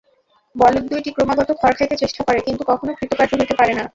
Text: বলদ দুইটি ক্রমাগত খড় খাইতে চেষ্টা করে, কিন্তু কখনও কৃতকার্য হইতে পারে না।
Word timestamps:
বলদ 0.55 0.83
দুইটি 0.91 1.09
ক্রমাগত 1.11 1.49
খড় 1.61 1.75
খাইতে 1.77 1.95
চেষ্টা 1.95 2.21
করে, 2.23 2.39
কিন্তু 2.39 2.63
কখনও 2.63 2.97
কৃতকার্য 2.99 3.31
হইতে 3.39 3.55
পারে 3.59 3.73
না। 3.73 3.83